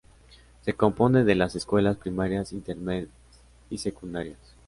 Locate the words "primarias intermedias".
1.95-3.11